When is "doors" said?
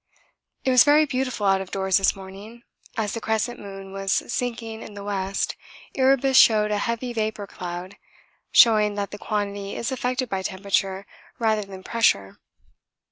1.69-1.97